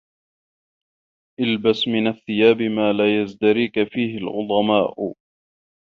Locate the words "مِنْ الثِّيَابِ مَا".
1.87-2.93